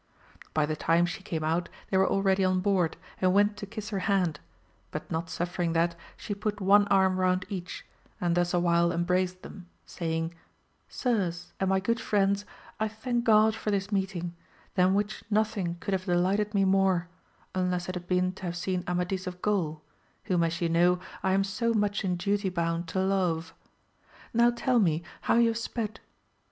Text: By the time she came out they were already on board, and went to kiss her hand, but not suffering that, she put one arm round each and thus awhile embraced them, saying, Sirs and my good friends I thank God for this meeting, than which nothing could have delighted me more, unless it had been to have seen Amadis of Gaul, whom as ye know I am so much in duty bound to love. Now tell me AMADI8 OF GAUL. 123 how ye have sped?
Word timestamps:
By 0.55 0.65
the 0.65 0.75
time 0.75 1.05
she 1.05 1.21
came 1.21 1.43
out 1.43 1.69
they 1.91 1.95
were 1.97 2.09
already 2.09 2.43
on 2.43 2.59
board, 2.59 2.97
and 3.21 3.35
went 3.35 3.55
to 3.57 3.67
kiss 3.67 3.89
her 3.89 3.99
hand, 4.09 4.39
but 4.89 5.11
not 5.11 5.29
suffering 5.29 5.73
that, 5.73 5.95
she 6.17 6.33
put 6.33 6.59
one 6.59 6.87
arm 6.87 7.19
round 7.19 7.45
each 7.49 7.85
and 8.19 8.33
thus 8.35 8.51
awhile 8.51 8.91
embraced 8.91 9.43
them, 9.43 9.67
saying, 9.85 10.33
Sirs 10.89 11.53
and 11.59 11.69
my 11.69 11.79
good 11.79 11.99
friends 11.99 12.45
I 12.79 12.87
thank 12.87 13.25
God 13.25 13.53
for 13.53 13.69
this 13.69 13.91
meeting, 13.91 14.33
than 14.73 14.95
which 14.95 15.23
nothing 15.29 15.77
could 15.79 15.93
have 15.93 16.05
delighted 16.05 16.55
me 16.55 16.65
more, 16.65 17.07
unless 17.53 17.87
it 17.87 17.93
had 17.93 18.07
been 18.07 18.31
to 18.31 18.43
have 18.47 18.57
seen 18.57 18.83
Amadis 18.87 19.27
of 19.27 19.39
Gaul, 19.43 19.83
whom 20.23 20.41
as 20.43 20.59
ye 20.61 20.67
know 20.67 20.97
I 21.21 21.33
am 21.33 21.43
so 21.43 21.75
much 21.75 22.03
in 22.03 22.15
duty 22.15 22.49
bound 22.49 22.87
to 22.87 22.99
love. 22.99 23.53
Now 24.33 24.49
tell 24.49 24.79
me 24.79 25.01
AMADI8 25.01 25.03
OF 25.03 25.27
GAUL. 25.27 25.35
123 25.35 25.35
how 25.35 25.35
ye 25.35 25.45
have 25.45 25.57
sped? 25.59 25.99